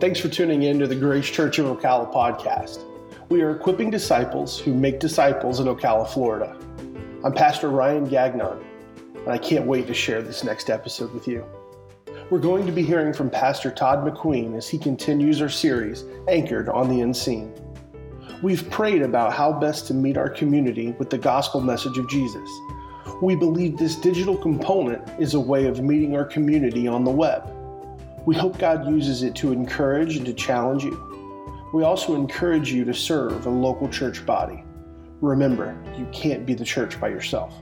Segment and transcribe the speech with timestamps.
[0.00, 2.84] thanks for tuning in to the Grace Church of Ocala podcast.
[3.28, 6.56] We are equipping disciples who make disciples in Ocala, Florida.
[7.22, 8.64] I'm Pastor Ryan Gagnon,
[9.14, 11.44] and I can't wait to share this next episode with you.
[12.30, 16.70] We're going to be hearing from Pastor Todd McQueen as he continues our series, Anchored
[16.70, 17.52] on the Unseen.
[18.42, 22.48] We've prayed about how best to meet our community with the gospel message of Jesus.
[23.20, 27.54] We believe this digital component is a way of meeting our community on the web.
[28.26, 31.70] We hope God uses it to encourage and to challenge you.
[31.72, 34.62] We also encourage you to serve a local church body.
[35.20, 37.54] Remember, you can't be the church by yourself.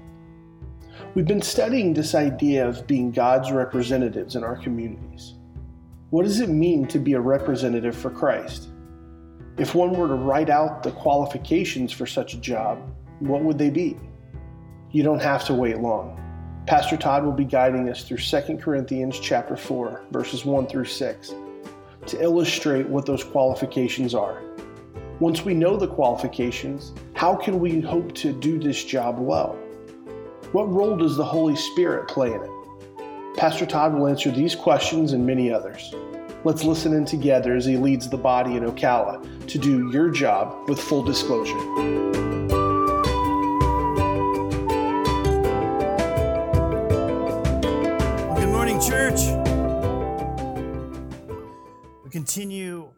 [1.15, 5.35] We've been studying this idea of being God's representatives in our communities.
[6.11, 8.69] What does it mean to be a representative for Christ?
[9.59, 12.79] If one were to write out the qualifications for such a job,
[13.21, 13.97] what would they be?
[14.91, 16.19] You don't have to wait long.
[16.69, 21.35] Pastor Todd will be guiding us through 2 Corinthians chapter 4, verses 1 through 6,
[22.05, 24.43] to illustrate what those qualifications are.
[25.19, 29.55] Once we know the qualifications, how can we hope to do this job well?
[30.53, 32.51] What role does the Holy Spirit play in it?
[33.39, 35.95] Pastor Todd will answer these questions and many others.
[36.45, 40.69] Let's listen in together as he leads the body in Ocala to do your job
[40.69, 41.57] with full disclosure.
[48.89, 49.21] Church.
[52.03, 52.89] We continue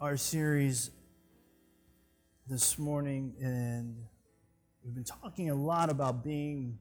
[0.00, 0.90] our series
[2.48, 3.94] this morning, and
[4.82, 6.78] we've been talking a lot about being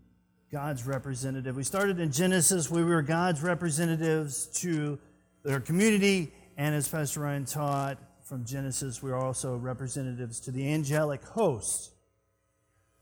[0.49, 1.57] God's representative.
[1.57, 4.97] We started in Genesis, we were God's representatives to
[5.45, 10.71] our community, and as Pastor Ryan taught from Genesis, we are also representatives to the
[10.71, 11.91] angelic host.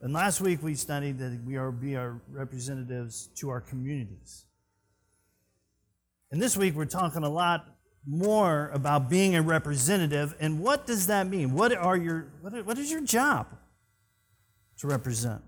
[0.02, 4.46] And last week we studied that we are be our representatives to our communities.
[6.32, 7.66] And this week we're talking a lot
[8.08, 11.54] more about being a representative and what does that mean?
[11.54, 13.48] What are your what is your job
[14.80, 15.42] to represent?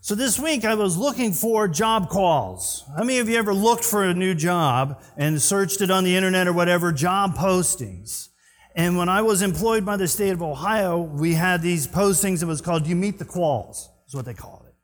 [0.00, 2.84] So this week I was looking for job calls.
[2.94, 6.14] How many of you ever looked for a new job and searched it on the
[6.14, 8.28] internet or whatever, job postings?
[8.76, 12.42] And when I was employed by the state of Ohio, we had these postings.
[12.42, 14.74] It was called You Meet the Quals, is what they called it.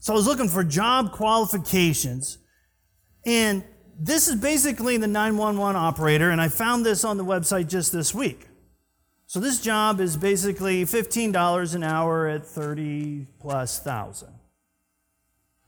[0.00, 2.38] So I was looking for job qualifications
[3.24, 3.64] and
[3.98, 8.14] this is basically the 911 operator, and I found this on the website just this
[8.14, 8.48] week.
[9.26, 14.34] So this job is basically $15 an hour at 30 plus thousand.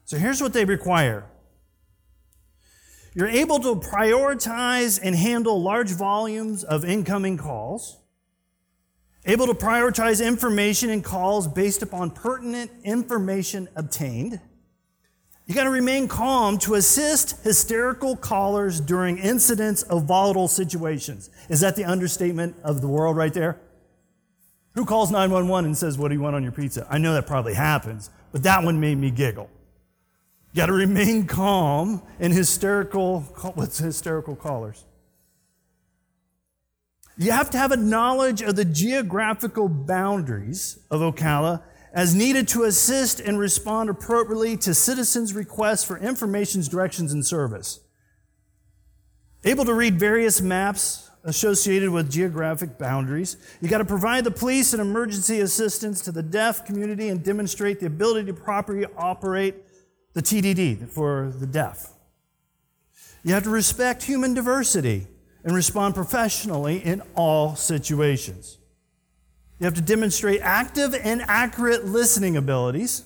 [0.04, 1.24] So here's what they require.
[3.14, 7.98] You're able to prioritize and handle large volumes of incoming calls,
[9.24, 14.40] able to prioritize information and calls based upon pertinent information obtained
[15.46, 21.28] you got to remain calm to assist hysterical callers during incidents of volatile situations.
[21.50, 23.60] Is that the understatement of the world right there?
[24.74, 26.86] Who calls 911 and says, What do you want on your pizza?
[26.90, 29.50] I know that probably happens, but that one made me giggle.
[30.52, 33.20] You got to remain calm in hysterical,
[33.54, 34.84] what's hysterical callers?
[37.16, 41.62] You have to have a knowledge of the geographical boundaries of Ocala
[41.94, 47.80] as needed to assist and respond appropriately to citizens' requests for information, directions, and service.
[49.44, 53.36] Able to read various maps associated with geographic boundaries.
[53.60, 57.78] You got to provide the police and emergency assistance to the deaf community and demonstrate
[57.78, 59.54] the ability to properly operate
[60.14, 61.92] the TDD for the deaf.
[63.22, 65.06] You have to respect human diversity
[65.44, 68.58] and respond professionally in all situations.
[69.58, 73.04] You have to demonstrate active and accurate listening abilities.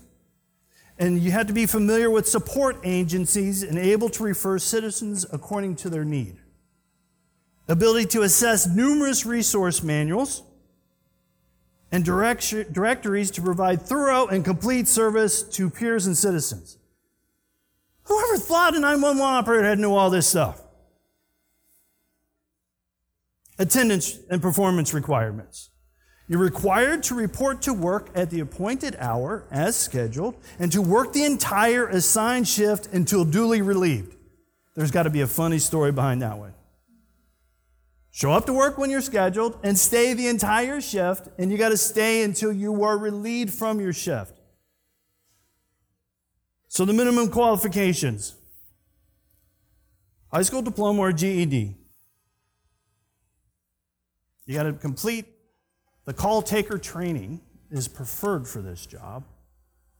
[0.98, 5.76] And you have to be familiar with support agencies and able to refer citizens according
[5.76, 6.38] to their need.
[7.68, 10.42] Ability to assess numerous resource manuals
[11.92, 16.78] and directories to provide thorough and complete service to peers and citizens.
[18.04, 20.60] Whoever thought a 911 operator had to know all this stuff?
[23.58, 25.70] Attendance and performance requirements.
[26.28, 31.14] You're required to report to work at the appointed hour as scheduled and to work
[31.14, 34.14] the entire assigned shift until duly relieved.
[34.76, 36.52] There's got to be a funny story behind that one.
[38.10, 41.70] Show up to work when you're scheduled and stay the entire shift, and you got
[41.70, 44.38] to stay until you are relieved from your shift.
[46.66, 48.34] So, the minimum qualifications
[50.30, 51.74] high school diploma or GED.
[54.44, 55.26] You got to complete
[56.08, 57.38] the call taker training
[57.70, 59.24] is preferred for this job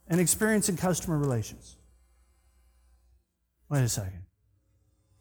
[0.07, 1.77] and experience in customer relations.
[3.69, 4.23] Wait a second.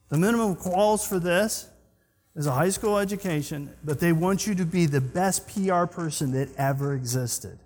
[0.07, 1.67] The minimum quals for this
[2.37, 6.31] is a high school education, but they want you to be the best PR person
[6.31, 7.59] that ever existed.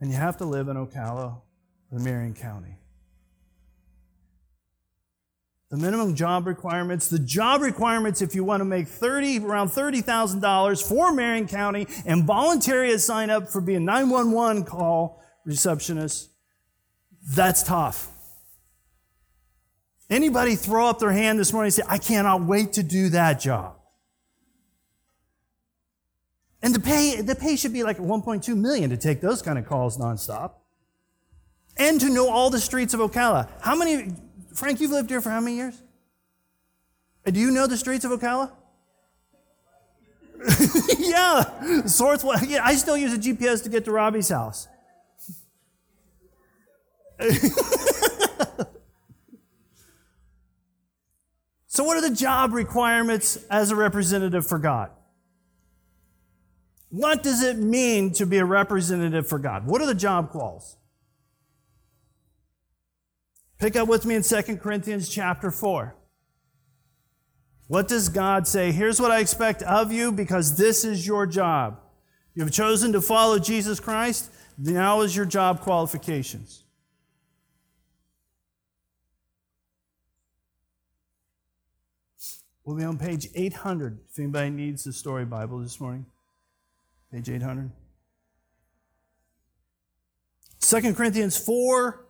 [0.00, 1.42] And you have to live in Ocala
[1.92, 2.78] or Marion County.
[5.74, 10.88] The minimum job requirements, the job requirements if you want to make 30 around $30,000
[10.88, 16.30] for Marion County and voluntarily sign up for being 911 call receptionist,
[17.28, 18.08] that's tough.
[20.08, 23.40] Anybody throw up their hand this morning and say, I cannot wait to do that
[23.40, 23.74] job?
[26.62, 29.66] And the pay, the pay should be like 1.2 million to take those kind of
[29.66, 30.52] calls nonstop.
[31.76, 33.48] And to know all the streets of Ocala.
[33.60, 34.12] How many,
[34.54, 35.82] Frank, you've lived here for how many years?
[37.26, 38.52] Do you know the streets of Ocala?
[40.98, 41.44] yeah,
[41.84, 42.48] Sorthwell.
[42.48, 44.68] Yeah, I still use a GPS to get to Robbie's house.
[51.66, 54.90] so, what are the job requirements as a representative for God?
[56.90, 59.66] What does it mean to be a representative for God?
[59.66, 60.76] What are the job quals?
[63.64, 65.96] Pick up with me in 2 Corinthians chapter 4.
[67.66, 68.72] What does God say?
[68.72, 71.80] Here's what I expect of you because this is your job.
[72.34, 74.30] You have chosen to follow Jesus Christ.
[74.58, 76.64] Now is your job qualifications.
[82.66, 86.04] We'll be on page 800 if anybody needs the story Bible this morning.
[87.10, 87.70] Page 800.
[90.60, 92.03] 2 Corinthians 4,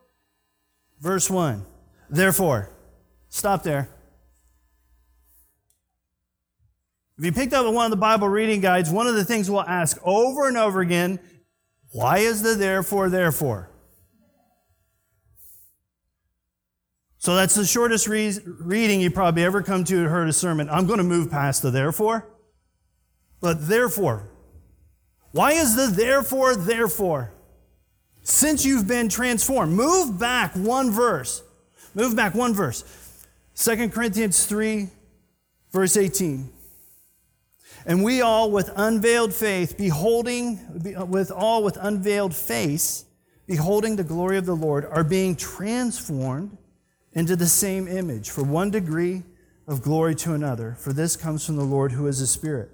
[1.05, 1.65] verse 1.
[2.09, 2.71] Therefore,
[3.29, 3.91] stop there.
[7.19, 9.61] If you picked up one of the Bible reading guides, one of the things we'll
[9.61, 11.21] ask over and over again
[11.93, 13.71] why is the therefore, therefore?
[17.19, 20.69] So that's the shortest re- reading you probably ever come to heard a sermon.
[20.69, 22.27] I'm going to move past the therefore.
[23.41, 24.29] But therefore,
[25.31, 27.34] why is the therefore, therefore?
[28.25, 31.43] Since you've been transformed, move back one verse.
[31.95, 32.83] Move back one verse.
[33.55, 34.89] 2 Corinthians 3,
[35.71, 36.51] verse 18.
[37.87, 40.59] And we all with unveiled faith, beholding,
[40.99, 43.05] uh, with all with unveiled face,
[43.47, 46.57] beholding the glory of the Lord, are being transformed
[47.13, 49.23] into the same image, for one degree
[49.69, 50.77] of glory to another.
[50.79, 52.71] For this comes from the Lord who is the Spirit.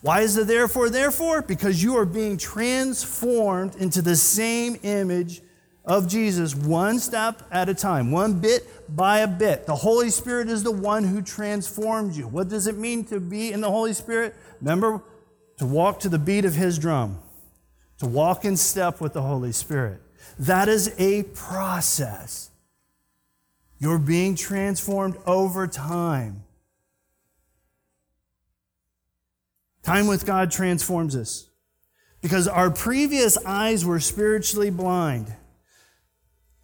[0.00, 1.42] Why is the therefore, therefore?
[1.42, 5.42] Because you are being transformed into the same image
[5.84, 9.66] of Jesus one step at a time, one bit by a bit.
[9.66, 12.28] The Holy Spirit is the one who transforms you.
[12.28, 14.36] What does it mean to be in the Holy Spirit?
[14.60, 15.02] Remember,
[15.56, 17.18] to walk to the beat of His drum,
[17.98, 20.00] to walk in step with the Holy Spirit.
[20.38, 22.50] That is a process.
[23.80, 26.44] You're being transformed over time.
[29.88, 31.48] Time with God transforms us
[32.20, 35.34] because our previous eyes were spiritually blind.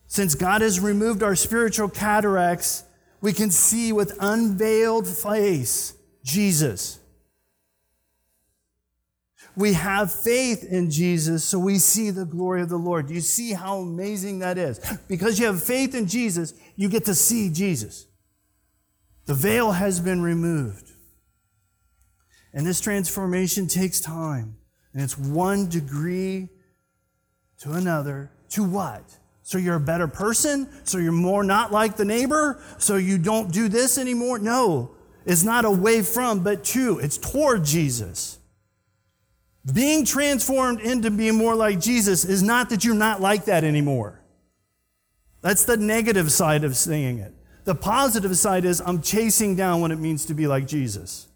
[0.06, 2.84] Since God has removed our spiritual cataracts,
[3.22, 6.98] we can see with unveiled face Jesus.
[9.56, 13.06] We have faith in Jesus, so we see the glory of the Lord.
[13.06, 14.78] Do you see how amazing that is?
[15.08, 18.04] Because you have faith in Jesus, you get to see Jesus.
[19.24, 20.90] The veil has been removed.
[22.54, 24.56] And this transformation takes time.
[24.92, 26.48] And it's one degree
[27.58, 28.30] to another.
[28.50, 29.02] To what?
[29.42, 30.68] So you're a better person?
[30.84, 32.62] So you're more not like the neighbor?
[32.78, 34.38] So you don't do this anymore?
[34.38, 34.92] No.
[35.26, 37.00] It's not away from, but to.
[37.00, 38.38] It's toward Jesus.
[39.72, 44.20] Being transformed into being more like Jesus is not that you're not like that anymore.
[45.40, 47.34] That's the negative side of saying it.
[47.64, 51.28] The positive side is I'm chasing down what it means to be like Jesus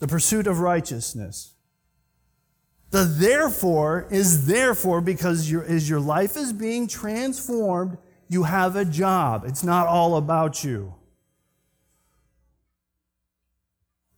[0.00, 1.54] the pursuit of righteousness.
[2.90, 8.84] The therefore is therefore because your, as your life is being transformed, you have a
[8.84, 9.44] job.
[9.46, 10.94] It's not all about you.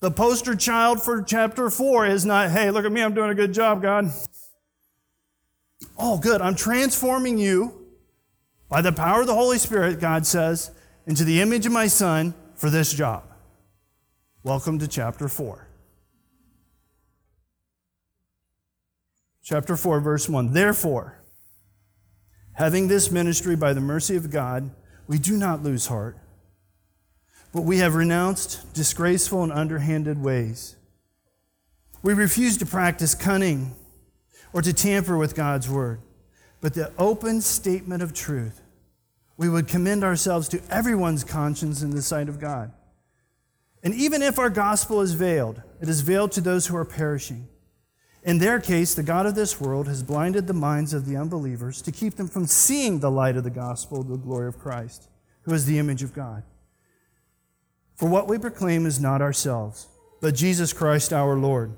[0.00, 3.34] The poster child for chapter 4 is not, hey, look at me, I'm doing a
[3.34, 4.10] good job, God.
[5.98, 6.40] Oh, good.
[6.40, 7.86] I'm transforming you
[8.68, 10.70] by the power of the Holy Spirit, God says,
[11.06, 13.24] into the image of my Son for this job.
[14.42, 15.68] Welcome to chapter 4.
[19.42, 20.52] Chapter 4, verse 1.
[20.52, 21.18] Therefore,
[22.54, 24.70] having this ministry by the mercy of God,
[25.06, 26.16] we do not lose heart,
[27.52, 30.76] but we have renounced disgraceful and underhanded ways.
[32.02, 33.74] We refuse to practice cunning
[34.52, 36.00] or to tamper with God's word,
[36.60, 38.60] but the open statement of truth
[39.36, 42.72] we would commend ourselves to everyone's conscience in the sight of God.
[43.82, 47.48] And even if our gospel is veiled, it is veiled to those who are perishing.
[48.24, 51.82] In their case, the God of this world has blinded the minds of the unbelievers
[51.82, 55.08] to keep them from seeing the light of the gospel, the glory of Christ,
[55.42, 56.44] who is the image of God.
[57.96, 59.88] For what we proclaim is not ourselves,
[60.20, 61.76] but Jesus Christ our Lord,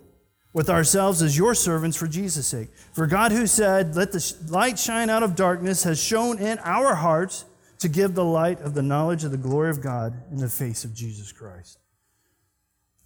[0.53, 2.69] with ourselves as your servants for Jesus' sake.
[2.93, 6.95] For God, who said, Let the light shine out of darkness, has shown in our
[6.95, 7.47] hearts
[7.79, 10.85] to give the light of the knowledge of the glory of God in the face
[10.85, 11.79] of Jesus Christ.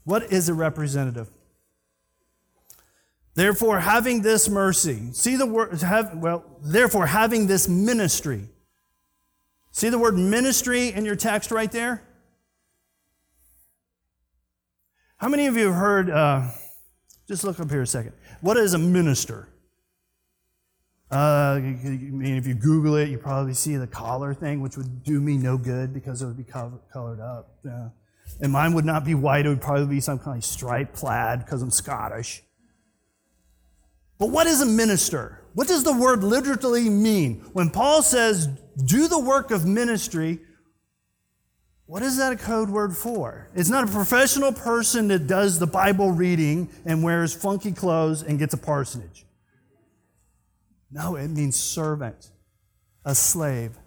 [0.03, 1.31] What is a representative?
[3.39, 8.49] Therefore, having this mercy, see the word, have, well, therefore, having this ministry.
[9.71, 12.03] See the word ministry in your text right there?
[15.19, 16.49] How many of you have heard, uh,
[17.29, 18.13] just look up here a second.
[18.41, 19.49] What is a minister?
[21.09, 25.05] Uh, I mean, if you Google it, you probably see the collar thing, which would
[25.05, 27.57] do me no good because it would be colored up.
[27.65, 27.91] Yeah.
[28.41, 31.45] And mine would not be white, it would probably be some kind of striped plaid
[31.45, 32.43] because I'm Scottish.
[34.19, 35.41] But what is a minister?
[35.55, 37.41] What does the word literally mean?
[37.53, 38.49] When Paul says,
[38.85, 40.41] do the work of ministry,
[41.87, 43.49] what is that a code word for?
[43.55, 48.39] It's not a professional person that does the Bible reading and wears funky clothes and
[48.39, 49.25] gets a parsonage.
[50.91, 52.31] No, it means servant,
[53.05, 53.79] a slave.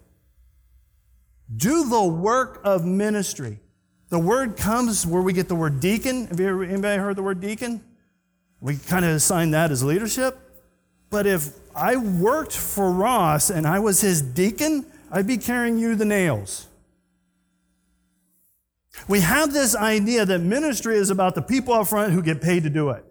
[1.54, 3.60] Do the work of ministry.
[4.08, 6.26] The word comes where we get the word deacon.
[6.26, 7.84] Have you ever, anybody heard the word deacon?
[8.62, 10.38] We kind of assign that as leadership.
[11.10, 15.96] But if I worked for Ross and I was his deacon, I'd be carrying you
[15.96, 16.68] the nails.
[19.08, 22.62] We have this idea that ministry is about the people up front who get paid
[22.62, 23.04] to do it.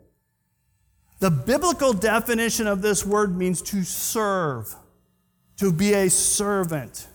[1.19, 4.73] The biblical definition of this word means to serve,
[5.57, 7.07] to be a servant,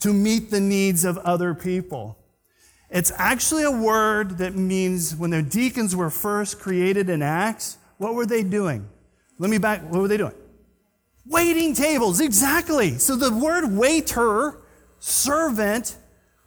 [0.00, 2.18] to meet the needs of other people.
[2.90, 8.14] It's actually a word that means when the deacons were first created in Acts, what
[8.14, 8.88] were they doing?
[9.38, 10.34] Let me back, what were they doing?
[11.24, 12.98] Waiting tables, exactly.
[12.98, 14.60] So the word waiter,
[14.98, 15.96] servant,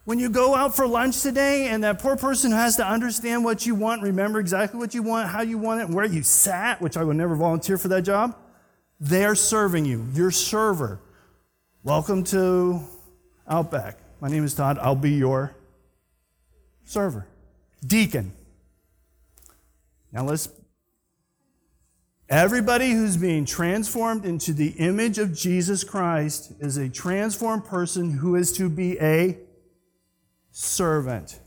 [0.04, 3.64] when you go out for lunch today and that poor person has to understand what
[3.64, 6.98] you want, remember exactly what you want, how you want it, where you sat, which
[6.98, 8.36] I would never volunteer for that job,
[9.00, 11.00] they're serving you, your server.
[11.82, 12.82] Welcome to
[13.48, 13.98] Outback.
[14.20, 14.78] My name is Todd.
[14.78, 15.54] I'll be your
[16.84, 17.26] server.
[17.86, 18.32] Deacon.
[20.12, 20.48] Now let's.
[22.28, 28.34] Everybody who's being transformed into the image of Jesus Christ is a transformed person who
[28.34, 29.38] is to be a
[30.50, 31.40] servant.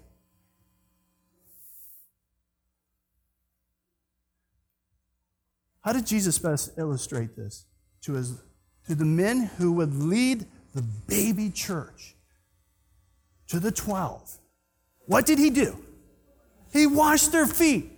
[5.82, 7.66] How did Jesus best illustrate this?
[8.02, 8.42] To, his,
[8.88, 12.16] to the men who would lead the baby church,
[13.48, 14.37] to the 12.
[15.08, 15.76] What did he do?
[16.72, 17.92] He washed their feet.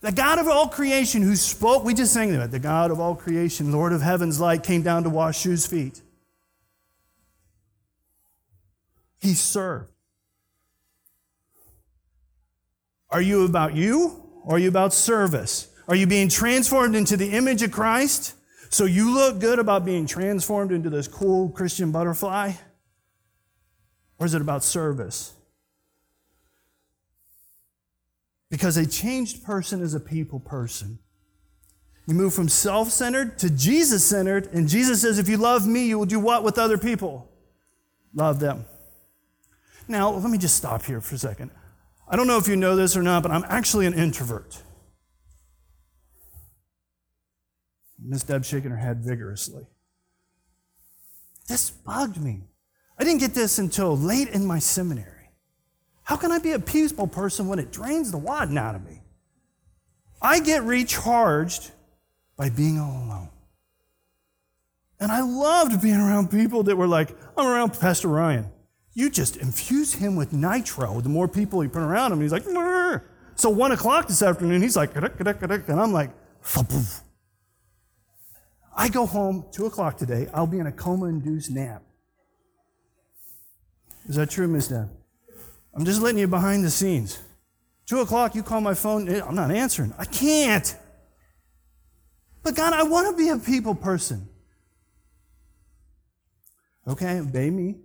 [0.00, 3.14] The God of all creation who spoke, we just sang that, the God of all
[3.14, 6.00] creation, Lord of heaven's light, came down to wash shoes' feet.
[9.18, 9.92] He served.
[13.10, 15.68] Are you about you or are you about service?
[15.88, 18.34] Are you being transformed into the image of Christ
[18.70, 22.52] so you look good about being transformed into this cool Christian butterfly?
[24.18, 25.34] Or is it about service?
[28.50, 30.98] Because a changed person is a people person.
[32.06, 35.86] You move from self centered to Jesus centered, and Jesus says, If you love me,
[35.86, 37.30] you will do what with other people?
[38.12, 38.64] Love them.
[39.86, 41.50] Now, let me just stop here for a second.
[42.08, 44.60] I don't know if you know this or not, but I'm actually an introvert.
[48.02, 49.66] Miss Deb shaking her head vigorously.
[51.46, 52.44] This bugged me.
[52.98, 55.19] I didn't get this until late in my seminary.
[56.10, 59.00] How can I be a peaceful person when it drains the wadding out of me?
[60.20, 61.70] I get recharged
[62.36, 63.28] by being all alone.
[64.98, 68.50] And I loved being around people that were like, I'm around Pastor Ryan
[68.92, 71.00] you just infuse him with nitro.
[71.00, 73.02] The more people you put around him, he's like, Murr.
[73.34, 76.10] so one o'clock this afternoon, he's like, and I'm like,
[78.76, 81.82] I go home, two o'clock today, I'll be in a coma induced nap.
[84.08, 84.68] Is that true, Ms.
[84.68, 84.90] Deb?
[85.74, 87.18] I'm just letting you behind the scenes.
[87.86, 89.94] Two o'clock, you call my phone, I'm not answering.
[89.98, 90.76] I can't.
[92.42, 94.28] But God, I want to be a people person.
[96.86, 97.76] Okay, obey me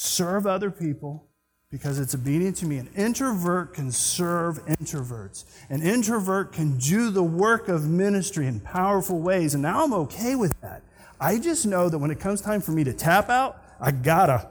[0.00, 1.26] serve other people
[1.70, 2.78] because it's obedient to me.
[2.78, 5.44] An introvert can serve introverts.
[5.68, 9.54] An introvert can do the work of ministry in powerful ways.
[9.54, 10.82] And now I'm okay with that.
[11.20, 14.48] I just know that when it comes time for me to tap out, I gotta.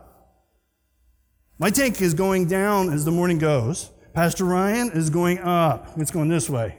[1.61, 3.89] My tank is going down as the morning goes.
[4.13, 5.89] Pastor Ryan is going up.
[5.97, 6.77] It's going this way.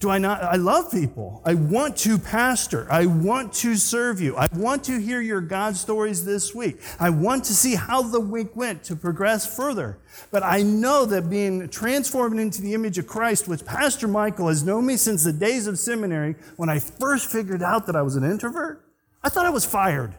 [0.00, 0.42] Do I not?
[0.42, 1.42] I love people.
[1.46, 2.88] I want to pastor.
[2.90, 4.36] I want to serve you.
[4.36, 6.80] I want to hear your God stories this week.
[6.98, 10.00] I want to see how the week went to progress further.
[10.32, 14.64] But I know that being transformed into the image of Christ, which Pastor Michael has
[14.64, 18.16] known me since the days of seminary, when I first figured out that I was
[18.16, 18.84] an introvert,
[19.22, 20.16] I thought I was fired.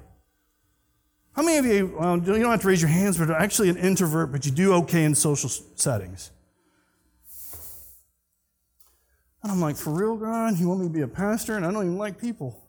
[1.36, 3.70] How many of you, well, you don't have to raise your hands, but are actually
[3.70, 6.32] an introvert, but you do okay in social settings?
[9.44, 10.58] And I'm like, for real, God?
[10.58, 11.58] You want me to be a pastor?
[11.58, 12.62] And I don't even like people.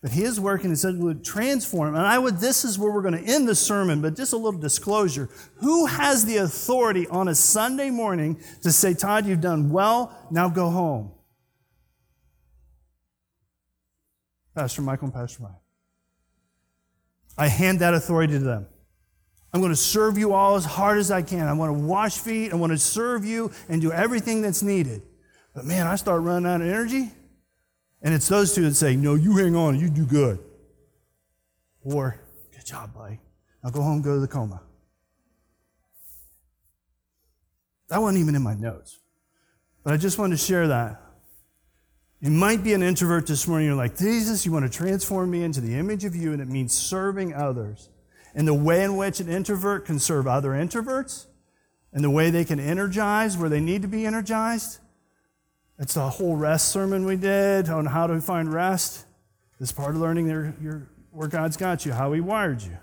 [0.00, 1.94] But he is working and said would transform.
[1.94, 4.36] And I would, this is where we're going to end the sermon, but just a
[4.36, 5.28] little disclosure.
[5.56, 10.48] Who has the authority on a Sunday morning to say, Todd, you've done well, now
[10.48, 11.10] go home?
[14.60, 15.52] Pastor Michael and Pastor Mike.
[17.38, 18.66] I hand that authority to them.
[19.54, 21.46] I'm going to serve you all as hard as I can.
[21.46, 22.52] I want to wash feet.
[22.52, 25.00] I want to serve you and do everything that's needed.
[25.54, 27.10] But man, I start running out of energy.
[28.02, 30.38] And it's those two that say, No, you hang on, you do good.
[31.82, 32.20] Or,
[32.52, 33.18] Good job, buddy.
[33.64, 34.60] I'll go home, go to the coma.
[37.88, 38.98] That wasn't even in my notes.
[39.82, 41.00] But I just wanted to share that.
[42.20, 43.68] You might be an introvert this morning.
[43.68, 46.48] You're like, Jesus, you want to transform me into the image of you, and it
[46.48, 47.88] means serving others
[48.34, 51.26] and the way in which an introvert can serve other introverts,
[51.92, 54.78] and the way they can energize where they need to be energized.
[55.78, 59.06] It's a whole rest sermon we did on how to find rest.
[59.58, 62.78] It's part of learning your, where God's got you, how He wired you.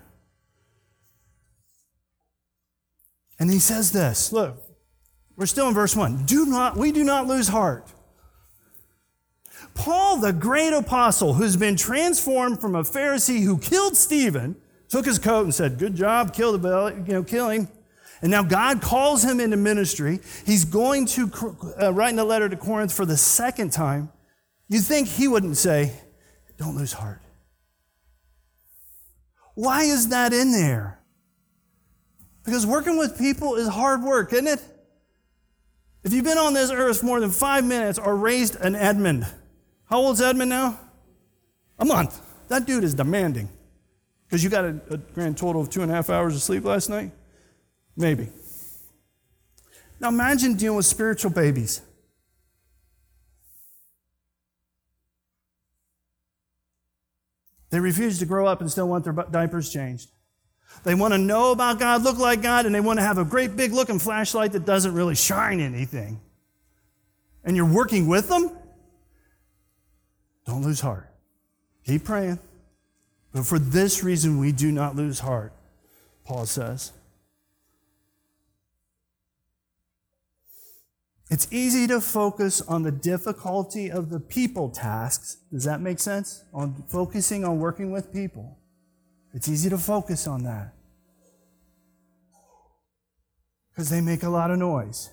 [3.38, 4.62] And He says this look,
[5.36, 6.26] we're still in verse 1.
[6.26, 7.88] Do not, we do not lose heart.
[9.78, 14.56] Paul, the great apostle, who's been transformed from a Pharisee who killed Stephen
[14.88, 17.68] took his coat and said, Good job, kill the belly, you know, kill him.
[18.20, 20.18] And now God calls him into ministry.
[20.44, 21.30] He's going to
[21.80, 24.10] uh, write in a letter to Corinth for the second time.
[24.68, 25.92] You'd think he wouldn't say,
[26.56, 27.22] Don't lose heart.
[29.54, 30.98] Why is that in there?
[32.44, 34.62] Because working with people is hard work, isn't it?
[36.02, 39.26] If you've been on this earth more than five minutes or raised an Edmund,
[39.88, 40.78] how old's Edmund now?
[41.78, 42.20] A month.
[42.48, 43.48] That dude is demanding.
[44.26, 46.64] Because you got a, a grand total of two and a half hours of sleep
[46.64, 47.12] last night?
[47.96, 48.28] Maybe.
[50.00, 51.80] Now imagine dealing with spiritual babies.
[57.70, 60.10] They refuse to grow up and still want their diapers changed.
[60.84, 63.24] They want to know about God, look like God, and they want to have a
[63.24, 66.20] great big looking flashlight that doesn't really shine anything.
[67.44, 68.57] And you're working with them?
[70.48, 71.06] Don't lose heart.
[71.84, 72.38] Keep praying.
[73.34, 75.52] But for this reason, we do not lose heart,
[76.24, 76.92] Paul says.
[81.30, 85.36] It's easy to focus on the difficulty of the people tasks.
[85.52, 86.44] Does that make sense?
[86.54, 88.56] On focusing on working with people.
[89.34, 90.72] It's easy to focus on that.
[93.68, 95.10] Because they make a lot of noise.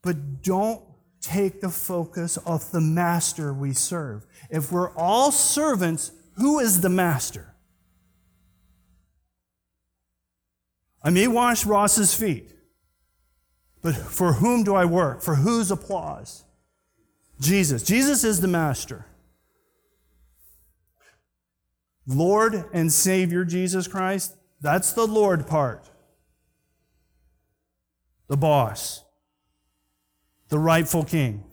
[0.00, 0.80] But don't
[1.24, 4.26] take the focus off the master we serve.
[4.50, 7.54] If we're all servants, who is the master?
[11.02, 12.50] I may wash Ross's feet,
[13.82, 15.22] but for whom do I work?
[15.22, 16.44] For whose applause?
[17.40, 17.82] Jesus.
[17.82, 19.06] Jesus is the master.
[22.06, 25.88] Lord and Savior Jesus Christ, that's the Lord part.
[28.28, 29.03] The boss
[30.48, 31.44] the rightful king.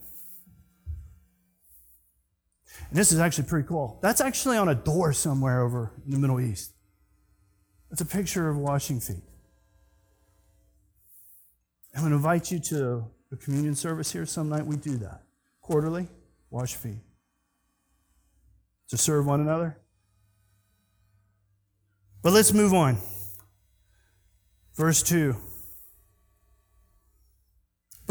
[2.90, 4.00] And this is actually pretty cool.
[4.02, 6.74] That's actually on a door somewhere over in the Middle East.
[7.92, 9.24] It's a picture of washing feet.
[11.96, 14.66] I'm going to invite you to a communion service here some night.
[14.66, 15.24] We do that
[15.62, 16.08] quarterly,
[16.50, 17.00] wash feet.
[18.90, 19.78] To serve one another.
[22.22, 22.98] But let's move on.
[24.76, 25.36] Verse 2.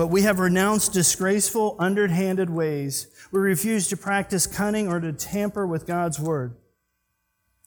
[0.00, 3.08] But we have renounced disgraceful, underhanded ways.
[3.30, 6.56] We refuse to practice cunning or to tamper with God's word.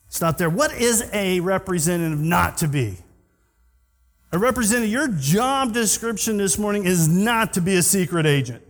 [0.08, 0.50] Stop there.
[0.50, 2.98] What is a representative not to be?
[4.32, 8.64] A representative, your job description this morning is not to be a secret agent.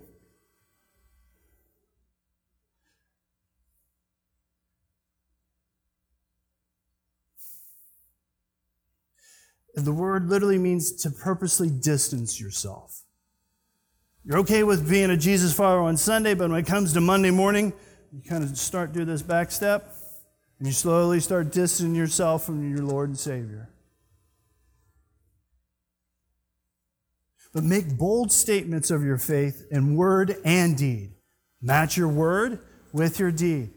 [9.74, 13.03] The word literally means to purposely distance yourself.
[14.26, 17.32] You're okay with being a Jesus follower on Sunday, but when it comes to Monday
[17.32, 17.74] morning,
[18.14, 19.94] you kind of start do this back step,
[20.60, 23.70] and you slowly start distancing yourself from your Lord and Savior.
[27.54, 31.12] But make bold statements of your faith in word and deed.
[31.62, 32.60] Match your word
[32.94, 33.72] with your deed.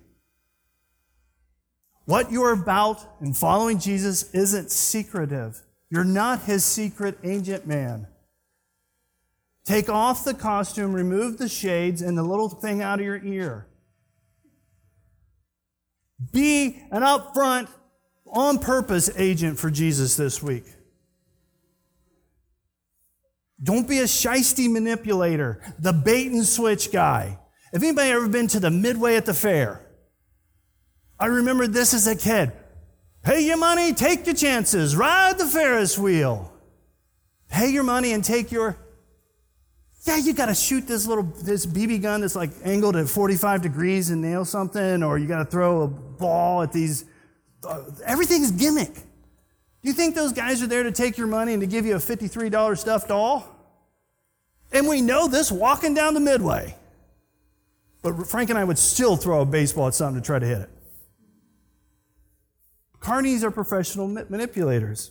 [2.05, 5.61] What you're about in following Jesus isn't secretive.
[5.91, 8.07] You're not his secret agent man.
[9.67, 13.67] Take off the costume, remove the shades and the little thing out of your ear.
[16.33, 17.69] Be an upfront,
[18.27, 20.65] on purpose agent for Jesus this week.
[23.63, 27.39] Don't be a shisty manipulator, the bait and switch guy.
[27.73, 29.81] Have anybody ever been to the Midway at the fair?
[31.19, 32.53] I remember this as a kid.
[33.23, 36.53] Pay your money, take your chances, ride the Ferris wheel.
[37.49, 38.77] Pay your money and take your.
[40.07, 43.61] Yeah, you got to shoot this little this BB gun that's like angled at 45
[43.61, 47.05] degrees and nail something, or you got to throw a ball at these.
[47.66, 48.95] Uh, everything's gimmick.
[48.95, 49.03] Do
[49.90, 51.99] you think those guys are there to take your money and to give you a
[51.99, 53.53] $53 stuffed doll?
[54.73, 56.77] And we know this walking down the midway.
[58.03, 60.59] But Frank and I would still throw a baseball at something to try to hit
[60.59, 60.71] it.
[63.01, 65.11] Carnies are professional manipulators.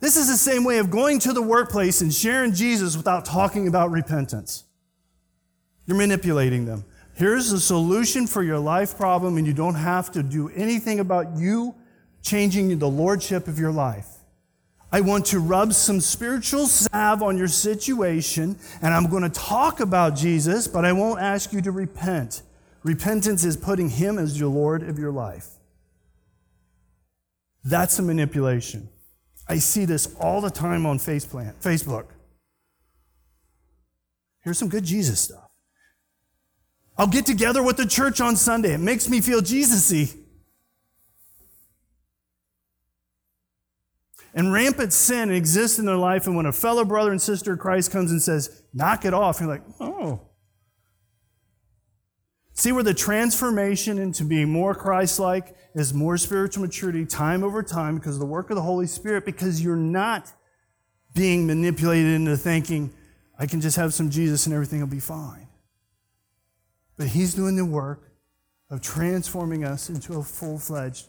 [0.00, 3.66] This is the same way of going to the workplace and sharing Jesus without talking
[3.66, 4.64] about repentance.
[5.86, 6.84] You're manipulating them.
[7.14, 11.36] Here's the solution for your life problem, and you don't have to do anything about
[11.36, 11.74] you
[12.22, 14.06] changing the lordship of your life.
[14.92, 19.80] I want to rub some spiritual salve on your situation, and I'm going to talk
[19.80, 22.42] about Jesus, but I won't ask you to repent.
[22.84, 25.48] Repentance is putting Him as your Lord of your life.
[27.64, 28.88] That's a manipulation.
[29.48, 32.06] I see this all the time on Facebook.
[34.42, 35.48] Here's some good Jesus stuff.
[36.96, 38.74] I'll get together with the church on Sunday.
[38.74, 40.08] It makes me feel Jesus-y.
[44.34, 47.58] And rampant sin exists in their life, and when a fellow brother and sister of
[47.58, 50.27] Christ comes and says, knock it off, you're like, oh,
[52.58, 57.62] See where the transformation into being more Christ like is more spiritual maturity time over
[57.62, 60.32] time because of the work of the Holy Spirit, because you're not
[61.14, 62.92] being manipulated into thinking,
[63.38, 65.46] I can just have some Jesus and everything will be fine.
[66.96, 68.10] But He's doing the work
[68.70, 71.06] of transforming us into a full fledged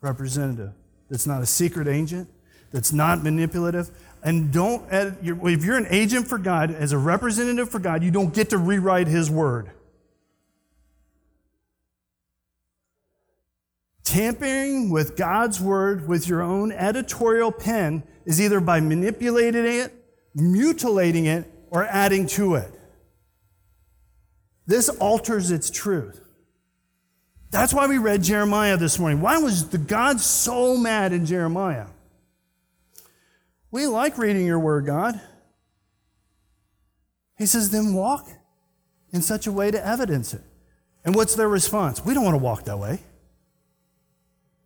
[0.00, 0.72] representative
[1.10, 2.30] that's not a secret agent,
[2.72, 3.90] that's not manipulative.
[4.22, 8.32] And don't, if you're an agent for God, as a representative for God, you don't
[8.32, 9.70] get to rewrite His word.
[14.14, 19.92] Tampering with God's word with your own editorial pen is either by manipulating it,
[20.36, 22.72] mutilating it, or adding to it.
[24.68, 26.20] This alters its truth.
[27.50, 29.20] That's why we read Jeremiah this morning.
[29.20, 31.86] Why was the God so mad in Jeremiah?
[33.72, 35.20] We like reading your word, God.
[37.36, 38.28] He says, then walk
[39.10, 40.42] in such a way to evidence it.
[41.04, 42.04] And what's their response?
[42.04, 43.00] We don't want to walk that way.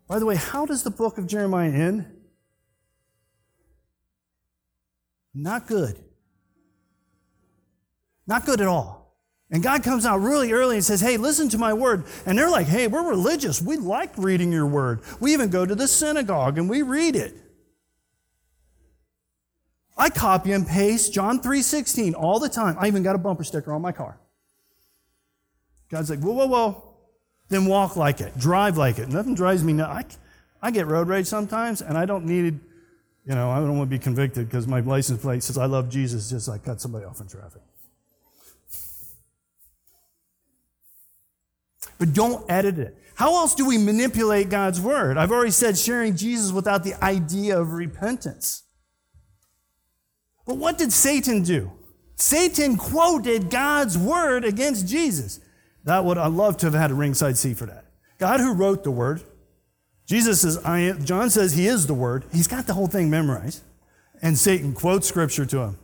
[0.08, 2.06] By the way, how does the book of Jeremiah end?
[5.34, 6.02] Not good.
[8.26, 9.16] Not good at all.
[9.50, 12.04] And God comes out really early and says, Hey, listen to my word.
[12.26, 13.62] And they're like, Hey, we're religious.
[13.62, 15.00] We like reading your word.
[15.20, 17.34] We even go to the synagogue and we read it.
[19.96, 22.76] I copy and paste John 3:16 all the time.
[22.78, 24.20] I even got a bumper sticker on my car.
[25.90, 26.87] God's like, whoa, whoa, whoa
[27.48, 29.08] then walk like it, drive like it.
[29.08, 30.18] Nothing drives me nuts.
[30.62, 32.60] I, I get road rage sometimes, and I don't need,
[33.24, 35.88] you know, I don't want to be convicted because my license plate says I love
[35.88, 37.62] Jesus, just like cut somebody off in traffic.
[41.98, 42.96] But don't edit it.
[43.14, 45.16] How else do we manipulate God's word?
[45.16, 48.62] I've already said sharing Jesus without the idea of repentance.
[50.46, 51.72] But what did Satan do?
[52.14, 55.40] Satan quoted God's word against Jesus.
[55.84, 57.84] That would, I'd love to have had a ringside seat for that.
[58.18, 59.22] God who wrote the word,
[60.06, 62.24] Jesus says, I am, John says he is the word.
[62.32, 63.62] He's got the whole thing memorized.
[64.22, 65.78] And Satan quotes scripture to him.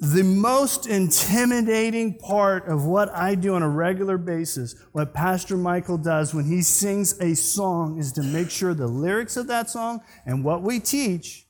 [0.00, 5.96] The most intimidating part of what I do on a regular basis, what Pastor Michael
[5.96, 10.02] does when he sings a song, is to make sure the lyrics of that song
[10.26, 11.46] and what we teach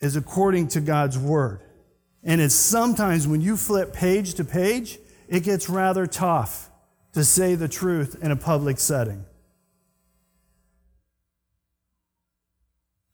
[0.00, 1.60] is according to God's word.
[2.22, 6.70] And it's sometimes when you flip page to page, it gets rather tough
[7.12, 9.24] to say the truth in a public setting.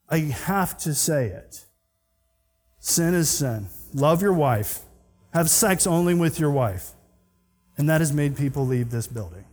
[0.08, 1.66] I have to say it.
[2.78, 3.68] Sin is sin.
[3.92, 4.82] Love your wife.
[5.32, 6.92] Have sex only with your wife.
[7.76, 9.44] And that has made people leave this building.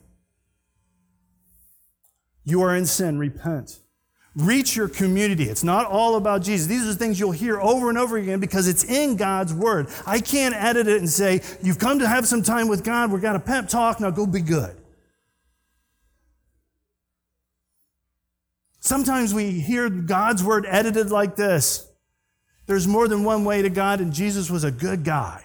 [2.46, 3.18] You are in sin.
[3.18, 3.80] Repent.
[4.36, 5.44] Reach your community.
[5.44, 6.66] It's not all about Jesus.
[6.66, 9.90] These are things you'll hear over and over again because it's in God's Word.
[10.08, 13.12] I can't edit it and say, You've come to have some time with God.
[13.12, 14.00] We've got a pep talk.
[14.00, 14.76] Now go be good.
[18.80, 21.88] Sometimes we hear God's Word edited like this
[22.66, 25.44] There's more than one way to God, and Jesus was a good guy.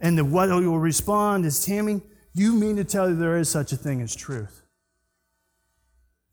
[0.00, 2.02] And the, what he will respond is, Tammy,
[2.34, 4.61] you mean to tell you there is such a thing as truth?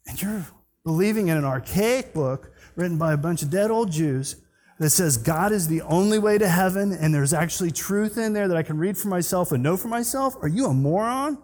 [0.10, 0.46] And you're
[0.84, 4.38] believing in an archaic book written by a bunch of dead old Jews
[4.80, 8.48] that says God is the only way to heaven and there's actually truth in there
[8.48, 10.36] that I can read for myself and know for myself?
[10.42, 11.38] Are you a moron?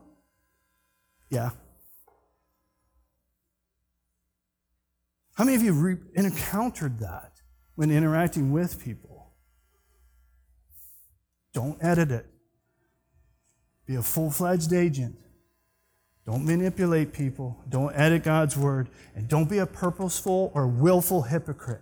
[1.29, 1.51] Yeah.
[5.35, 7.41] How many of you re- encountered that
[7.75, 9.33] when interacting with people?
[11.53, 12.25] Don't edit it.
[13.85, 15.17] Be a full fledged agent.
[16.25, 17.55] Don't manipulate people.
[17.69, 18.89] Don't edit God's word.
[19.15, 21.81] And don't be a purposeful or willful hypocrite.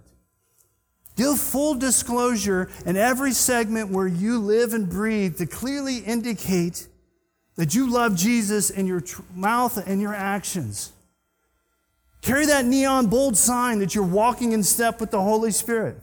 [1.15, 6.87] Give full disclosure in every segment where you live and breathe to clearly indicate
[7.55, 10.91] that you love Jesus in your tr- mouth and your actions.
[12.21, 15.97] Carry that neon bold sign that you're walking in step with the Holy Spirit.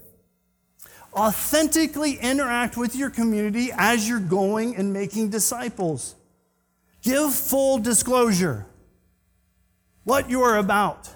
[1.13, 6.15] Authentically interact with your community as you're going and making disciples.
[7.03, 8.67] Give full disclosure
[10.05, 11.09] what you are about.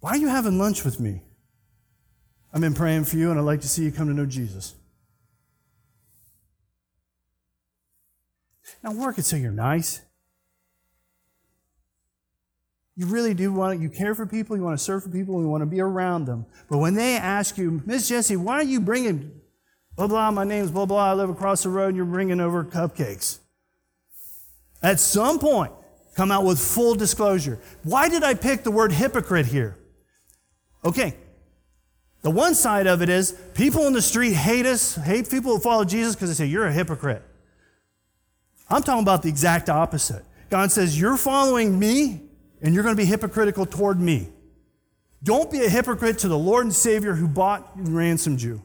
[0.00, 1.22] Why are you having lunch with me?
[2.52, 4.74] I've been praying for you and I'd like to see you come to know Jesus.
[8.82, 10.00] Now work it so you're nice.
[12.94, 15.48] You really do want you care for people, you want to serve for people, you
[15.48, 16.46] want to be around them.
[16.70, 19.40] But when they ask you, Miss Jessie, why are you bringing
[19.96, 22.64] Blah, blah, my name's blah, blah, I live across the road and you're bringing over
[22.64, 23.38] cupcakes.
[24.82, 25.72] At some point,
[26.14, 27.58] come out with full disclosure.
[27.82, 29.76] Why did I pick the word hypocrite here?
[30.84, 31.16] Okay.
[32.22, 35.60] The one side of it is people in the street hate us, hate people who
[35.60, 37.22] follow Jesus because they say, You're a hypocrite.
[38.68, 40.24] I'm talking about the exact opposite.
[40.50, 42.22] God says, You're following me
[42.60, 44.28] and you're going to be hypocritical toward me.
[45.22, 48.62] Don't be a hypocrite to the Lord and Savior who bought and ransomed you.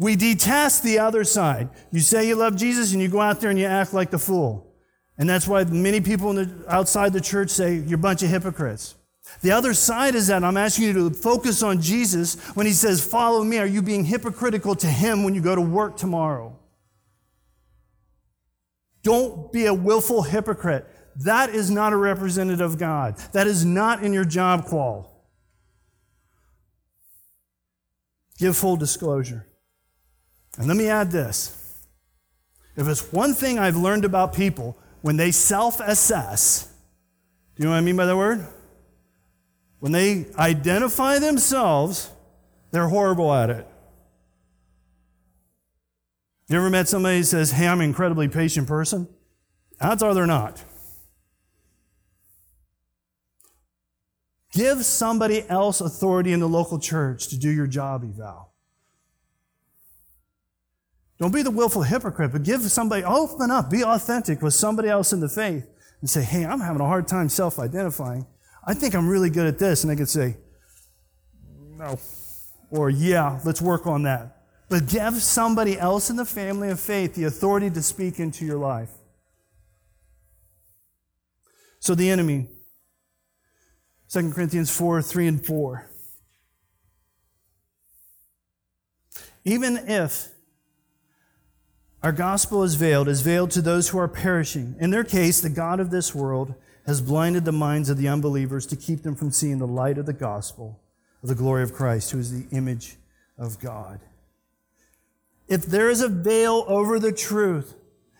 [0.00, 1.68] We detest the other side.
[1.92, 4.18] You say you love Jesus and you go out there and you act like the
[4.18, 4.74] fool.
[5.18, 8.94] And that's why many people the, outside the church say you're a bunch of hypocrites.
[9.42, 13.04] The other side is that I'm asking you to focus on Jesus when he says,
[13.04, 13.58] Follow me.
[13.58, 16.58] Are you being hypocritical to him when you go to work tomorrow?
[19.02, 20.86] Don't be a willful hypocrite.
[21.14, 23.18] That is not a representative of God.
[23.32, 25.26] That is not in your job qual.
[28.38, 29.46] Give full disclosure.
[30.58, 31.56] And let me add this.
[32.76, 36.64] If it's one thing I've learned about people, when they self assess,
[37.56, 38.46] do you know what I mean by that word?
[39.80, 42.10] When they identify themselves,
[42.70, 43.66] they're horrible at it.
[46.48, 49.08] You ever met somebody who says, Hey, I'm an incredibly patient person?
[49.80, 50.62] Odds are they're not.
[54.52, 58.49] Give somebody else authority in the local church to do your job eval.
[61.20, 65.12] Don't be the willful hypocrite, but give somebody, open up, be authentic with somebody else
[65.12, 65.68] in the faith
[66.00, 68.26] and say, hey, I'm having a hard time self identifying.
[68.66, 69.84] I think I'm really good at this.
[69.84, 70.38] And they could say,
[71.76, 71.98] no.
[72.70, 74.44] Or, yeah, let's work on that.
[74.70, 78.58] But give somebody else in the family of faith the authority to speak into your
[78.58, 78.90] life.
[81.80, 82.46] So the enemy,
[84.10, 85.90] 2 Corinthians 4 3 and 4.
[89.44, 90.28] Even if
[92.02, 94.74] our gospel is veiled, is veiled to those who are perishing.
[94.80, 96.54] In their case, the God of this world
[96.86, 100.06] has blinded the minds of the unbelievers to keep them from seeing the light of
[100.06, 100.80] the gospel
[101.22, 102.96] of the glory of Christ, who is the image
[103.36, 104.00] of God.
[105.46, 107.74] If there is a veil over the truth,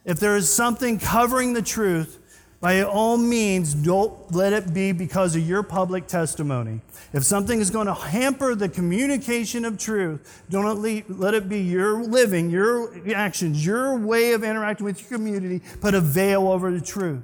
[0.05, 2.19] if there is something covering the truth,
[2.61, 6.83] by all means, don't let it be because of your public testimony.
[7.15, 12.03] If something is going to hamper the communication of truth, don't let it be your
[12.03, 16.83] living, your actions, your way of interacting with your community, put a veil over the
[16.83, 17.23] truth.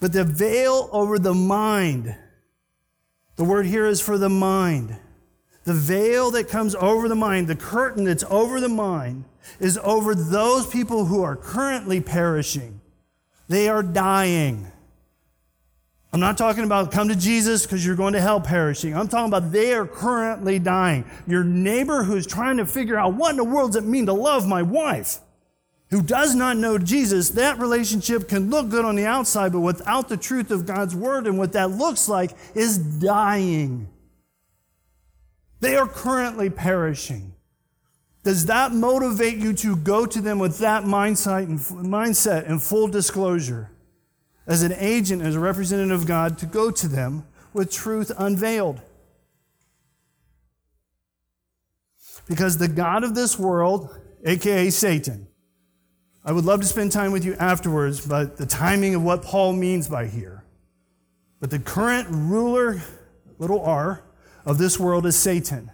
[0.00, 2.16] But the veil over the mind,
[3.36, 4.96] the word here is for the mind.
[5.62, 9.26] The veil that comes over the mind, the curtain that's over the mind,
[9.60, 12.77] is over those people who are currently perishing.
[13.48, 14.70] They are dying.
[16.12, 18.96] I'm not talking about come to Jesus because you're going to hell perishing.
[18.96, 21.04] I'm talking about they are currently dying.
[21.26, 24.14] Your neighbor who's trying to figure out what in the world does it mean to
[24.14, 25.18] love my wife,
[25.90, 30.08] who does not know Jesus, that relationship can look good on the outside, but without
[30.08, 33.88] the truth of God's word and what that looks like is dying.
[35.60, 37.34] They are currently perishing.
[38.28, 42.86] Does that motivate you to go to them with that mindset and, mindset and full
[42.86, 43.70] disclosure?
[44.46, 48.82] As an agent, as a representative of God, to go to them with truth unveiled.
[52.26, 55.26] Because the God of this world, aka Satan,
[56.22, 59.54] I would love to spend time with you afterwards, but the timing of what Paul
[59.54, 60.44] means by here.
[61.40, 62.82] But the current ruler,
[63.38, 64.04] little r,
[64.44, 65.70] of this world is Satan.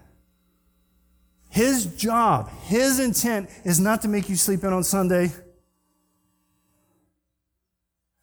[1.55, 5.31] His job, his intent is not to make you sleep in on Sunday.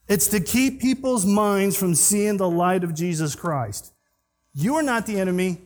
[0.10, 3.94] It's to keep people's minds from seeing the light of Jesus Christ.
[4.54, 5.62] You are not the enemy.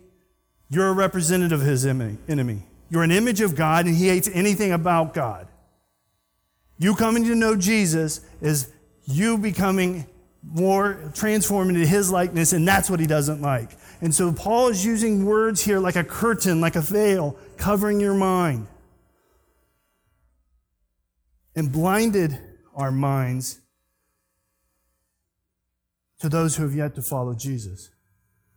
[0.70, 2.68] You're a representative of his enemy.
[2.92, 5.48] You're an image of God, and he hates anything about God.
[6.78, 8.72] You coming to know Jesus is
[9.06, 10.06] you becoming
[10.44, 13.72] more transformed into his likeness, and that's what he doesn't like.
[14.02, 18.14] And so Paul is using words here like a curtain, like a veil, covering your
[18.14, 18.68] mind.
[21.56, 22.38] And blinded
[22.76, 23.62] our minds
[26.20, 27.92] to those who have yet to follow Jesus.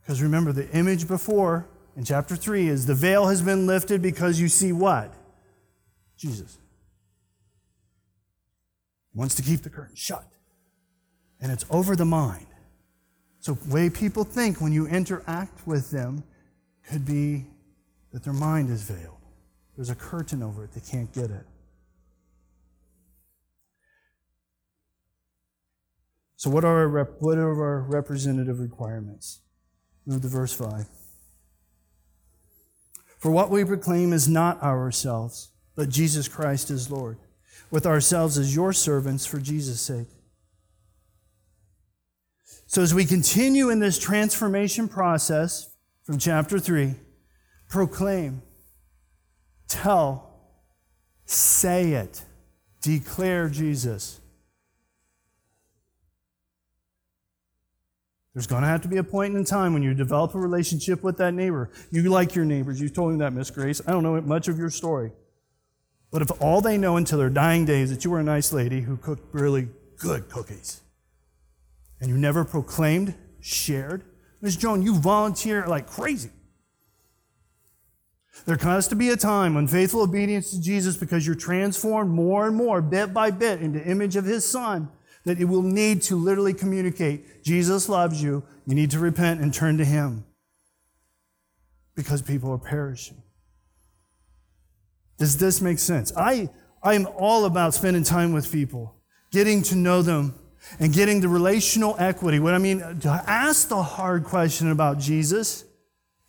[0.01, 4.41] Because remember, the image before in chapter 3 is the veil has been lifted because
[4.41, 5.15] you see what?
[6.17, 6.59] Jesus.
[9.13, 10.27] He wants to keep the curtain shut.
[11.41, 12.48] And it's over the mind.
[13.49, 16.23] So, the way people think when you interact with them
[16.87, 17.47] could be
[18.13, 19.17] that their mind is veiled.
[19.75, 21.47] There's a curtain over it, they can't get it.
[26.37, 29.41] So, what are our, rep- what are our representative requirements?
[30.05, 30.85] Move to verse 5.
[33.19, 37.17] For what we proclaim is not ourselves, but Jesus Christ is Lord,
[37.71, 40.09] with ourselves as your servants for Jesus' sake.
[42.71, 45.71] So, as we continue in this transformation process
[46.03, 46.97] from chapter 3,
[47.67, 48.43] proclaim,
[49.69, 50.35] tell,
[51.25, 52.23] say it,
[52.83, 54.21] declare Jesus.
[58.35, 61.03] There's going to have to be a point in time when you develop a relationship
[61.03, 61.71] with that neighbor.
[61.91, 62.83] You like your neighbors.
[62.83, 63.81] You told me that, Miss Grace.
[63.87, 65.11] I don't know much of your story.
[66.11, 68.53] But if all they know until their dying days is that you were a nice
[68.53, 70.83] lady who cooked really good cookies,
[72.01, 74.05] and you never proclaimed, shared,
[74.41, 76.31] Miss Joan, you volunteer like crazy.
[78.47, 82.47] There has to be a time when faithful obedience to Jesus, because you're transformed more
[82.47, 84.89] and more, bit by bit, into image of His Son,
[85.25, 88.45] that it will need to literally communicate Jesus loves you.
[88.65, 90.25] You need to repent and turn to Him
[91.97, 93.21] because people are perishing.
[95.19, 96.13] Does this make sense?
[96.17, 96.49] I,
[96.83, 98.95] I am all about spending time with people,
[99.33, 100.39] getting to know them,
[100.79, 102.39] and getting the relational equity.
[102.39, 105.65] What I mean, to ask the hard question about Jesus,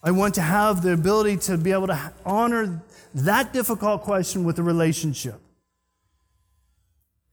[0.02, 2.82] I want to have the ability to be able to honor
[3.13, 5.39] that difficult question with a relationship.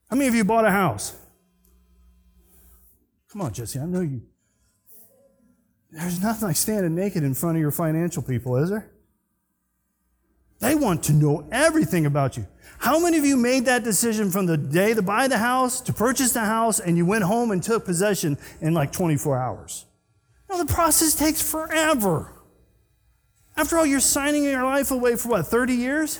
[0.09, 1.15] How many of you bought a house?
[3.31, 4.21] Come on, Jesse, I know you.
[5.91, 8.89] There's nothing like standing naked in front of your financial people, is there?
[10.59, 12.47] They want to know everything about you.
[12.79, 15.93] How many of you made that decision from the day to buy the house to
[15.93, 19.85] purchase the house and you went home and took possession in like 24 hours?
[20.49, 22.33] No, the process takes forever.
[23.55, 26.19] After all, you're signing your life away for what, 30 years?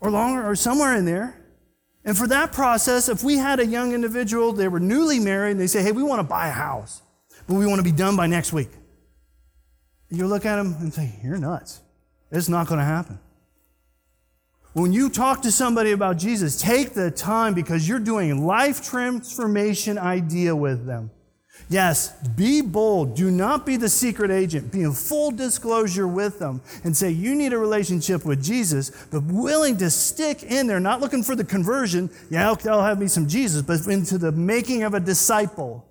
[0.00, 1.38] Or longer, or somewhere in there.
[2.04, 5.60] And for that process, if we had a young individual, they were newly married, and
[5.60, 7.02] they say, hey, we want to buy a house,
[7.46, 8.70] but we want to be done by next week.
[10.08, 11.81] You look at them and say, you're nuts.
[12.32, 13.18] It's not going to happen.
[14.72, 19.98] When you talk to somebody about Jesus, take the time because you're doing life transformation
[19.98, 21.10] idea with them.
[21.68, 23.14] Yes, be bold.
[23.14, 24.72] Do not be the secret agent.
[24.72, 29.22] Be in full disclosure with them and say, You need a relationship with Jesus, but
[29.24, 32.10] willing to stick in there, not looking for the conversion.
[32.30, 35.86] Yeah, I'll, I'll have me some Jesus, but into the making of a disciple.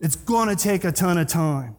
[0.00, 1.76] It's going to take a ton of time.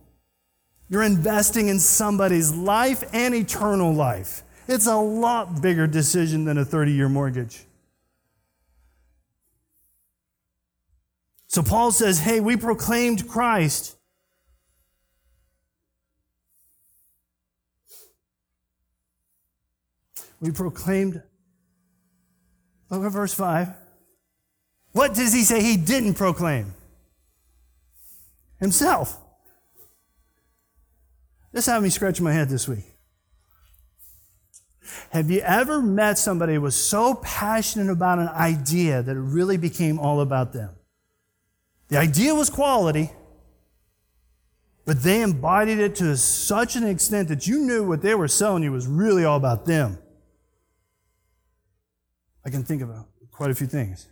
[0.90, 4.44] You're investing in somebody's life and eternal life.
[4.68, 7.64] It's a lot bigger decision than a 30 year mortgage.
[11.48, 13.96] So Paul says, Hey, we proclaimed Christ.
[20.40, 21.24] We proclaimed.
[22.90, 23.70] Look at verse 5.
[24.92, 26.74] What does he say he didn't proclaim?
[28.60, 29.18] Himself.
[31.56, 32.84] This had me scratching my head this week.
[35.12, 39.56] Have you ever met somebody who was so passionate about an idea that it really
[39.56, 40.72] became all about them?
[41.88, 43.10] The idea was quality,
[44.84, 48.62] but they embodied it to such an extent that you knew what they were selling
[48.62, 49.98] you was really all about them.
[52.46, 52.90] I can think of
[53.32, 54.10] quite a few things.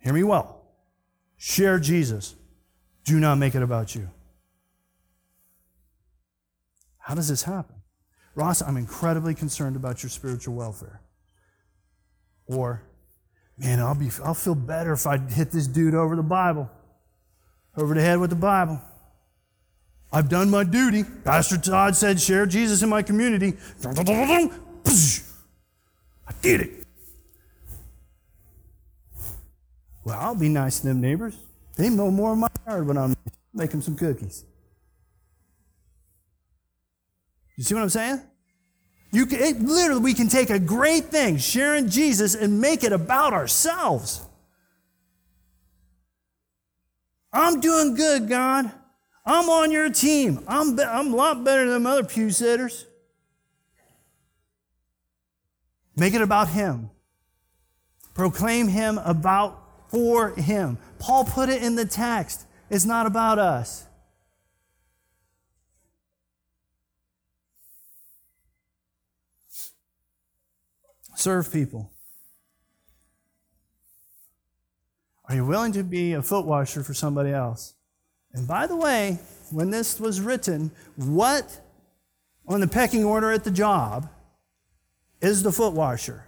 [0.00, 0.62] Hear me well.
[1.36, 2.34] Share Jesus.
[3.04, 4.10] Do not make it about you.
[7.04, 7.76] How does this happen?
[8.34, 11.02] Ross, I'm incredibly concerned about your spiritual welfare.
[12.46, 12.82] Or,
[13.58, 16.70] man, I'll, be, I'll feel better if I hit this dude over the Bible,
[17.76, 18.80] over the head with the Bible.
[20.10, 21.04] I've done my duty.
[21.24, 23.52] Pastor Todd said, share Jesus in my community.
[23.84, 23.92] I
[26.40, 26.86] did it.
[30.04, 31.36] Well, I'll be nice to them neighbors.
[31.76, 33.14] They mow more of my yard when I'm
[33.52, 34.46] making some cookies.
[37.56, 38.20] You see what I'm saying?
[39.12, 42.92] You can, it, literally, we can take a great thing, sharing Jesus, and make it
[42.92, 44.20] about ourselves.
[47.32, 48.72] I'm doing good, God.
[49.24, 50.40] I'm on your team.
[50.46, 52.86] I'm, I'm a lot better than other pew sitters.
[55.96, 56.90] Make it about Him.
[58.14, 60.76] Proclaim Him about for Him.
[60.98, 62.46] Paul put it in the text.
[62.68, 63.86] It's not about us.
[71.24, 71.90] Serve people.
[75.26, 77.72] Are you willing to be a foot washer for somebody else?
[78.34, 79.20] And by the way,
[79.50, 81.62] when this was written, what
[82.46, 84.06] on the pecking order at the job
[85.22, 86.26] is the foot washer?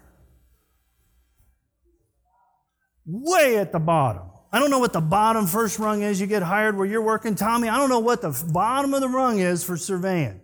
[3.04, 4.22] Way at the bottom.
[4.50, 6.18] I don't know what the bottom first rung is.
[6.18, 7.68] You get hired where you're working, Tommy.
[7.68, 10.40] I don't know what the bottom of the rung is for surveying.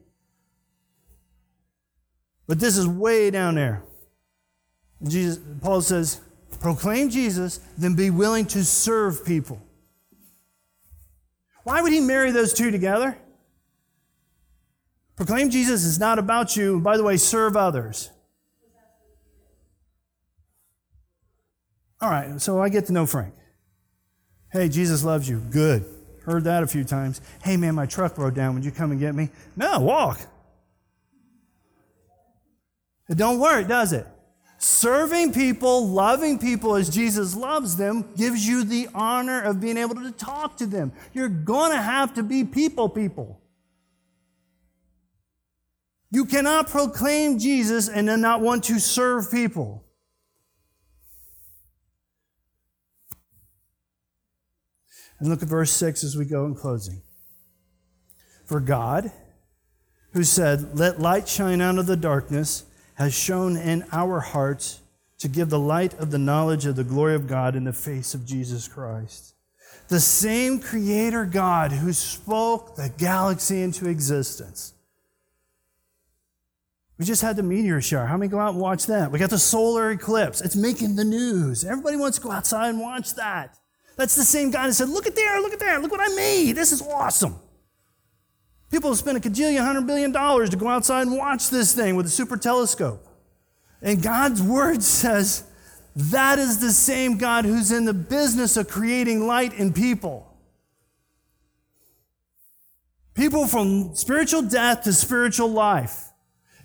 [2.47, 3.83] But this is way down there.
[5.05, 6.21] Jesus, Paul says,
[6.61, 9.61] proclaim Jesus, then be willing to serve people.
[11.65, 13.17] Why would he marry those two together?
[15.17, 16.81] Proclaim Jesus is not about you.
[16.81, 18.11] By the way, serve others.
[22.01, 23.33] All right, so I get to know Frank.
[24.51, 25.39] Hey, Jesus loves you.
[25.39, 25.85] Good.
[26.25, 27.21] Heard that a few times.
[27.43, 28.55] Hey, man, my truck broke down.
[28.55, 29.31] Would you come and get me?
[29.57, 30.21] No, walk.
[33.09, 34.07] It don't work, does it?
[34.65, 39.97] Serving people, loving people as Jesus loves them, gives you the honor of being able
[39.97, 40.93] to talk to them.
[41.13, 43.41] You're going to have to be people people.
[46.13, 49.83] You cannot proclaim Jesus and then not want to serve people.
[55.19, 57.03] And look at verse 6 as we go in closing.
[58.45, 59.11] For God,
[60.13, 62.63] who said, Let light shine out of the darkness,
[62.95, 64.81] has shown in our hearts
[65.19, 68.15] to give the light of the knowledge of the glory of God in the face
[68.15, 69.35] of Jesus Christ.
[69.89, 74.75] The same Creator God who spoke the galaxy into existence.
[76.99, 78.07] We just had the meteor shower.
[78.07, 79.11] How many go out and watch that?
[79.11, 80.41] We got the solar eclipse.
[80.41, 81.65] It's making the news.
[81.65, 83.59] Everybody wants to go outside and watch that.
[83.97, 86.15] That's the same God who said, Look at there, look at there, look what I
[86.15, 86.53] made.
[86.53, 87.37] This is awesome.
[88.73, 91.95] People have spent a cajillion hundred billion dollars to go outside and watch this thing
[91.95, 93.07] with a super telescope.
[93.83, 95.45] And God's word says
[95.95, 100.27] that is the same God who's in the business of creating light in people.
[103.15, 106.09] People from spiritual death to spiritual life.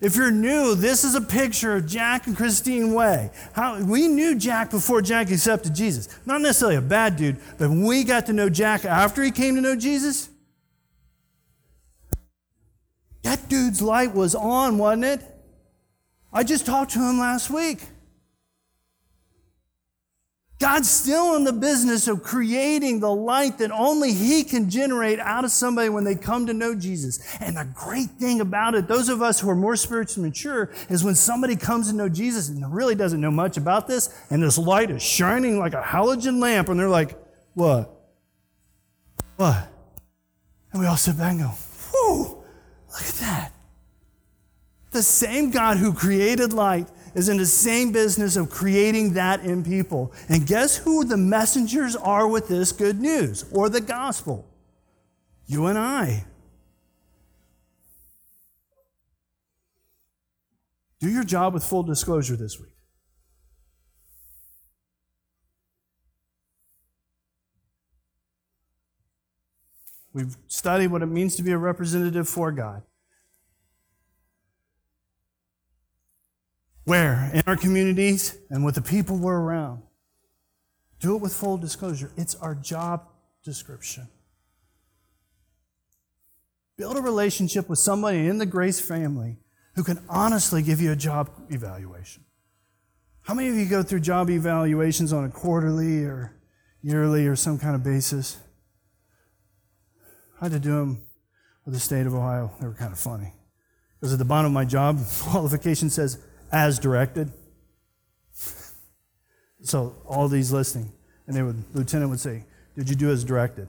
[0.00, 3.30] If you're new, this is a picture of Jack and Christine Way.
[3.52, 6.08] How, we knew Jack before Jack accepted Jesus.
[6.24, 9.60] Not necessarily a bad dude, but we got to know Jack after he came to
[9.60, 10.30] know Jesus,
[13.22, 15.22] that dude's light was on, wasn't it?
[16.32, 17.80] I just talked to him last week.
[20.58, 25.44] God's still in the business of creating the light that only He can generate out
[25.44, 27.20] of somebody when they come to know Jesus.
[27.40, 31.04] And the great thing about it, those of us who are more spiritually mature, is
[31.04, 34.58] when somebody comes to know Jesus and really doesn't know much about this, and this
[34.58, 37.16] light is shining like a halogen lamp, and they're like,
[37.54, 37.94] What?
[39.36, 39.68] What?
[40.72, 41.52] And we all sit back and go,
[41.92, 42.37] that.
[44.98, 49.62] The same God who created light is in the same business of creating that in
[49.62, 50.12] people.
[50.28, 54.44] And guess who the messengers are with this good news or the gospel?
[55.46, 56.24] You and I.
[60.98, 62.74] Do your job with full disclosure this week.
[70.12, 72.82] We've studied what it means to be a representative for God.
[76.88, 77.30] Where?
[77.34, 79.82] In our communities and with the people we're around.
[81.00, 82.10] Do it with full disclosure.
[82.16, 83.10] It's our job
[83.44, 84.08] description.
[86.78, 89.36] Build a relationship with somebody in the Grace family
[89.74, 92.24] who can honestly give you a job evaluation.
[93.20, 96.40] How many of you go through job evaluations on a quarterly or
[96.80, 98.38] yearly or some kind of basis?
[100.40, 101.02] I had to do them
[101.66, 102.50] with the state of Ohio.
[102.58, 103.34] They were kind of funny.
[104.00, 107.32] Because at the bottom of my job qualification says, as directed.
[109.62, 110.92] So all these listening,
[111.26, 112.44] And they would, lieutenant would say,
[112.76, 113.68] Did you do as directed?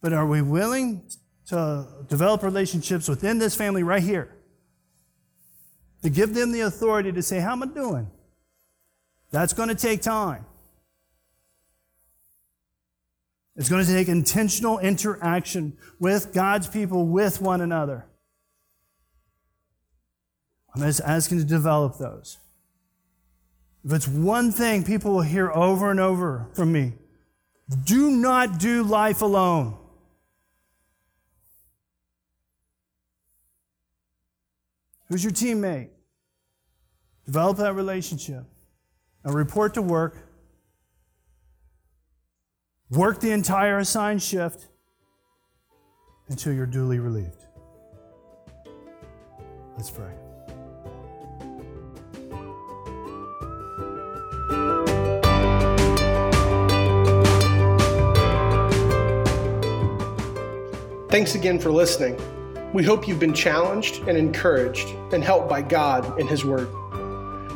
[0.00, 1.08] But are we willing
[1.46, 4.34] to develop relationships within this family right here?
[6.02, 8.10] To give them the authority to say, How am I doing?
[9.30, 10.44] That's going to take time.
[13.54, 18.06] It's going to take intentional interaction with God's people, with one another.
[20.74, 22.38] I'm just asking to develop those.
[23.84, 26.94] If it's one thing people will hear over and over from me,
[27.84, 29.76] do not do life alone.
[35.08, 35.88] Who's your teammate?
[37.26, 38.44] Develop that relationship.
[39.24, 40.16] and report to work
[42.92, 44.68] Work the entire assigned shift
[46.28, 47.42] until you're duly relieved.
[49.78, 50.12] Let's pray.
[61.12, 62.18] Thanks again for listening.
[62.72, 66.68] We hope you've been challenged and encouraged and helped by God and His Word.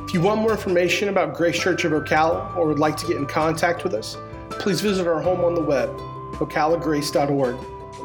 [0.04, 3.16] If you want more information about Grace Church of Ocala or would like to get
[3.16, 4.18] in contact with us,
[4.50, 5.88] please visit our home on the web,
[6.34, 7.56] ocalagrace.org.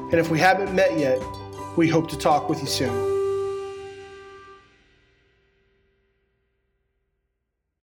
[0.09, 1.21] And if we haven't met yet,
[1.75, 3.10] we hope to talk with you soon.